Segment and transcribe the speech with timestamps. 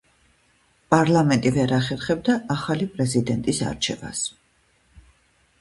[0.93, 4.27] პარლამენტი ვერ ახერხებდა ახალი პრეზიდენტის არჩევას.